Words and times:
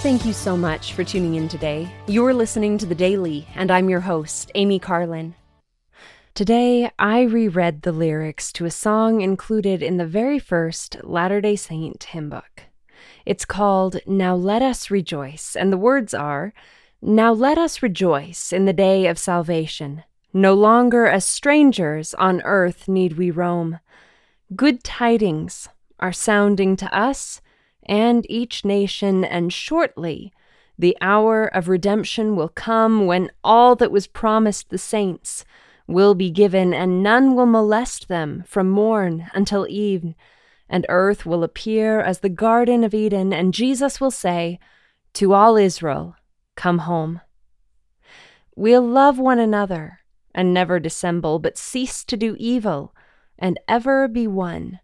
Thank 0.00 0.24
you 0.24 0.32
so 0.32 0.56
much 0.56 0.94
for 0.94 1.04
tuning 1.04 1.34
in 1.34 1.46
today. 1.46 1.86
You're 2.06 2.32
listening 2.32 2.78
to 2.78 2.86
The 2.86 2.94
Daily, 2.94 3.46
and 3.54 3.70
I'm 3.70 3.90
your 3.90 4.00
host, 4.00 4.50
Amy 4.54 4.78
Carlin. 4.78 5.34
Today, 6.32 6.90
I 6.98 7.20
reread 7.20 7.82
the 7.82 7.92
lyrics 7.92 8.50
to 8.54 8.64
a 8.64 8.70
song 8.70 9.20
included 9.20 9.82
in 9.82 9.98
the 9.98 10.06
very 10.06 10.38
first 10.38 10.96
Latter 11.04 11.42
day 11.42 11.54
Saint 11.54 12.02
hymn 12.02 12.30
book. 12.30 12.62
It's 13.26 13.44
called 13.44 14.00
Now 14.06 14.34
Let 14.34 14.62
Us 14.62 14.90
Rejoice, 14.90 15.54
and 15.54 15.70
the 15.70 15.76
words 15.76 16.14
are 16.14 16.54
Now 17.02 17.34
let 17.34 17.58
us 17.58 17.82
rejoice 17.82 18.54
in 18.54 18.64
the 18.64 18.72
day 18.72 19.06
of 19.06 19.18
salvation. 19.18 20.04
No 20.32 20.54
longer 20.54 21.08
as 21.08 21.26
strangers 21.26 22.14
on 22.14 22.40
earth 22.46 22.88
need 22.88 23.18
we 23.18 23.30
roam. 23.30 23.80
Good 24.56 24.82
tidings 24.82 25.68
are 25.98 26.10
sounding 26.10 26.74
to 26.76 26.90
us 26.96 27.42
and 27.84 28.24
each 28.30 28.64
nation, 28.64 29.24
and 29.24 29.52
shortly 29.52 30.32
the 30.78 30.96
hour 31.00 31.44
of 31.46 31.68
redemption 31.68 32.36
will 32.36 32.48
come 32.48 33.06
when 33.06 33.30
all 33.44 33.76
that 33.76 33.92
was 33.92 34.06
promised 34.06 34.70
the 34.70 34.78
saints 34.78 35.44
will 35.86 36.14
be 36.14 36.30
given, 36.30 36.72
and 36.72 37.02
none 37.02 37.34
will 37.34 37.46
molest 37.46 38.08
them 38.08 38.44
from 38.46 38.70
morn 38.70 39.26
until 39.34 39.66
eve, 39.68 40.14
and 40.68 40.86
earth 40.88 41.26
will 41.26 41.44
appear 41.44 42.00
as 42.00 42.20
the 42.20 42.28
Garden 42.28 42.84
of 42.84 42.94
Eden, 42.94 43.32
and 43.32 43.52
Jesus 43.52 44.00
will 44.00 44.10
say, 44.10 44.58
To 45.14 45.34
all 45.34 45.56
Israel, 45.56 46.14
come 46.56 46.78
home. 46.78 47.20
We'll 48.56 48.86
love 48.86 49.18
one 49.18 49.38
another 49.38 50.00
and 50.34 50.54
never 50.54 50.78
dissemble, 50.78 51.38
but 51.38 51.58
cease 51.58 52.04
to 52.04 52.16
do 52.16 52.36
evil 52.38 52.94
and 53.38 53.58
ever 53.66 54.06
be 54.06 54.26
one. 54.26 54.80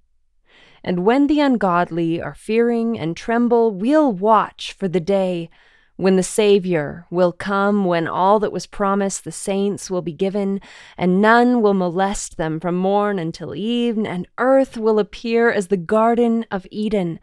And 0.84 1.04
when 1.04 1.26
the 1.26 1.40
ungodly 1.40 2.20
are 2.20 2.34
fearing 2.34 2.98
and 2.98 3.16
tremble, 3.16 3.70
we'll 3.72 4.12
watch 4.12 4.72
for 4.72 4.88
the 4.88 5.00
day 5.00 5.50
when 5.96 6.16
the 6.16 6.22
Savior 6.22 7.06
will 7.10 7.32
come, 7.32 7.84
when 7.84 8.06
all 8.06 8.38
that 8.40 8.52
was 8.52 8.66
promised 8.66 9.24
the 9.24 9.32
saints 9.32 9.90
will 9.90 10.02
be 10.02 10.12
given, 10.12 10.60
and 10.96 11.22
none 11.22 11.62
will 11.62 11.74
molest 11.74 12.36
them 12.36 12.60
from 12.60 12.76
morn 12.76 13.18
until 13.18 13.54
eve, 13.54 13.98
and 13.98 14.28
earth 14.38 14.76
will 14.76 14.98
appear 14.98 15.50
as 15.50 15.68
the 15.68 15.76
Garden 15.76 16.44
of 16.50 16.66
Eden, 16.70 17.18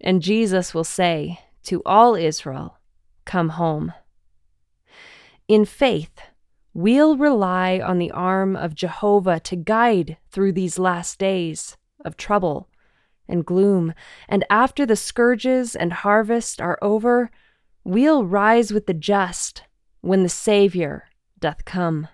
and 0.00 0.20
Jesus 0.20 0.74
will 0.74 0.84
say 0.84 1.38
to 1.64 1.80
all 1.86 2.16
Israel, 2.16 2.78
Come 3.24 3.50
home. 3.50 3.92
In 5.46 5.64
faith, 5.64 6.20
we'll 6.74 7.16
rely 7.16 7.78
on 7.78 7.98
the 7.98 8.10
arm 8.10 8.56
of 8.56 8.74
Jehovah 8.74 9.38
to 9.40 9.56
guide 9.56 10.16
through 10.30 10.52
these 10.52 10.78
last 10.78 11.18
days 11.18 11.76
of 12.04 12.16
trouble 12.16 12.68
and 13.28 13.44
gloom, 13.44 13.94
and 14.28 14.44
after 14.48 14.86
the 14.86 14.96
scourges 14.96 15.76
and 15.76 15.92
harvest 15.92 16.60
are 16.60 16.78
over, 16.80 17.30
we'll 17.84 18.24
rise 18.24 18.72
with 18.72 18.86
the 18.86 18.94
just 18.94 19.62
when 20.00 20.22
the 20.22 20.28
Saviour 20.28 21.04
doth 21.38 21.64
come. 21.64 22.08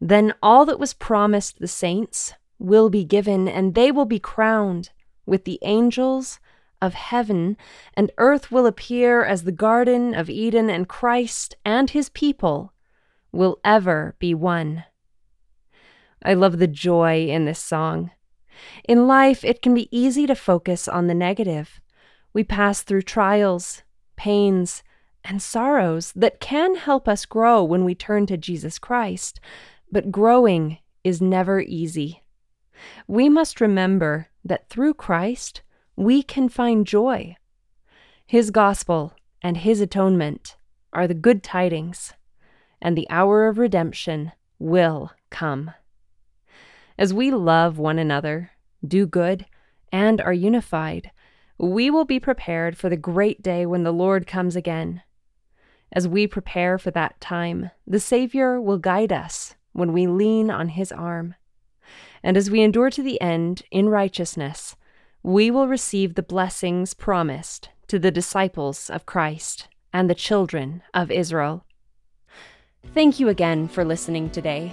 Then 0.00 0.34
all 0.42 0.64
that 0.66 0.78
was 0.78 0.94
promised 0.94 1.58
the 1.58 1.68
saints 1.68 2.34
will 2.58 2.90
be 2.90 3.04
given, 3.04 3.48
and 3.48 3.74
they 3.74 3.90
will 3.90 4.04
be 4.04 4.18
crowned 4.18 4.90
with 5.24 5.44
the 5.44 5.58
angels 5.62 6.38
of 6.80 6.94
heaven, 6.94 7.56
and 7.94 8.12
earth 8.18 8.50
will 8.52 8.66
appear 8.66 9.24
as 9.24 9.44
the 9.44 9.52
Garden 9.52 10.14
of 10.14 10.28
Eden, 10.28 10.68
and 10.70 10.88
Christ 10.88 11.56
and 11.64 11.90
his 11.90 12.08
people 12.10 12.72
will 13.32 13.58
ever 13.64 14.14
be 14.18 14.34
one. 14.34 14.84
I 16.22 16.34
love 16.34 16.58
the 16.58 16.66
joy 16.66 17.26
in 17.26 17.44
this 17.44 17.58
song. 17.58 18.10
In 18.84 19.06
life, 19.06 19.44
it 19.44 19.62
can 19.62 19.74
be 19.74 19.88
easy 19.96 20.26
to 20.26 20.34
focus 20.34 20.88
on 20.88 21.06
the 21.06 21.14
negative. 21.14 21.80
We 22.32 22.44
pass 22.44 22.82
through 22.82 23.02
trials, 23.02 23.82
pains, 24.16 24.82
and 25.24 25.42
sorrows 25.42 26.12
that 26.14 26.40
can 26.40 26.76
help 26.76 27.08
us 27.08 27.26
grow 27.26 27.62
when 27.64 27.84
we 27.84 27.94
turn 27.94 28.26
to 28.26 28.36
Jesus 28.36 28.78
Christ, 28.78 29.40
but 29.90 30.12
growing 30.12 30.78
is 31.02 31.20
never 31.20 31.60
easy. 31.60 32.22
We 33.06 33.28
must 33.28 33.60
remember 33.60 34.28
that 34.44 34.68
through 34.68 34.94
Christ, 34.94 35.62
we 35.96 36.22
can 36.22 36.48
find 36.48 36.86
joy. 36.86 37.36
His 38.26 38.50
gospel 38.50 39.14
and 39.42 39.58
His 39.58 39.80
atonement 39.80 40.56
are 40.92 41.06
the 41.06 41.14
good 41.14 41.42
tidings, 41.42 42.12
and 42.80 42.96
the 42.96 43.08
hour 43.10 43.48
of 43.48 43.58
redemption 43.58 44.32
will 44.58 45.12
come. 45.30 45.72
As 46.98 47.12
we 47.12 47.30
love 47.30 47.78
one 47.78 47.98
another, 47.98 48.52
do 48.86 49.06
good, 49.06 49.46
and 49.92 50.20
are 50.20 50.32
unified, 50.32 51.10
we 51.58 51.90
will 51.90 52.04
be 52.04 52.20
prepared 52.20 52.76
for 52.76 52.88
the 52.88 52.96
great 52.96 53.42
day 53.42 53.66
when 53.66 53.82
the 53.82 53.92
Lord 53.92 54.26
comes 54.26 54.56
again. 54.56 55.02
As 55.92 56.08
we 56.08 56.26
prepare 56.26 56.78
for 56.78 56.90
that 56.92 57.20
time, 57.20 57.70
the 57.86 58.00
Savior 58.00 58.60
will 58.60 58.78
guide 58.78 59.12
us 59.12 59.54
when 59.72 59.92
we 59.92 60.06
lean 60.06 60.50
on 60.50 60.70
his 60.70 60.90
arm. 60.90 61.34
And 62.22 62.36
as 62.36 62.50
we 62.50 62.62
endure 62.62 62.90
to 62.90 63.02
the 63.02 63.20
end 63.20 63.62
in 63.70 63.88
righteousness, 63.88 64.74
we 65.22 65.50
will 65.50 65.68
receive 65.68 66.14
the 66.14 66.22
blessings 66.22 66.94
promised 66.94 67.68
to 67.88 67.98
the 67.98 68.10
disciples 68.10 68.90
of 68.90 69.06
Christ 69.06 69.68
and 69.92 70.10
the 70.10 70.14
children 70.14 70.82
of 70.92 71.10
Israel. 71.10 71.64
Thank 72.94 73.20
you 73.20 73.28
again 73.28 73.68
for 73.68 73.84
listening 73.84 74.30
today. 74.30 74.72